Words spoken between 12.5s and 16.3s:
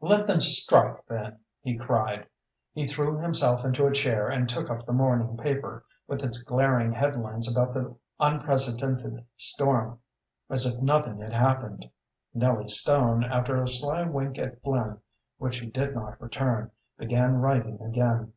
Stone, after a sly wink at Flynn, which he did not